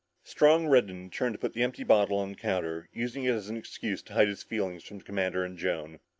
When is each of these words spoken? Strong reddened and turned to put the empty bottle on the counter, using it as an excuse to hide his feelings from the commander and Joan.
Strong 0.23 0.65
reddened 0.65 0.89
and 0.99 1.13
turned 1.13 1.33
to 1.33 1.37
put 1.37 1.53
the 1.53 1.61
empty 1.61 1.83
bottle 1.83 2.17
on 2.17 2.29
the 2.31 2.35
counter, 2.35 2.89
using 2.91 3.23
it 3.23 3.35
as 3.35 3.49
an 3.49 3.55
excuse 3.55 4.01
to 4.01 4.13
hide 4.13 4.29
his 4.29 4.41
feelings 4.41 4.83
from 4.83 4.97
the 4.97 5.03
commander 5.03 5.43
and 5.45 5.59
Joan. 5.59 5.99